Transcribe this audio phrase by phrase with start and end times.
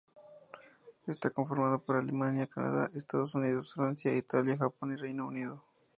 [1.05, 5.63] Está conformado por Alemania, Canadá, Estados Unidos, Francia, Italia, Japón y Reino Unido.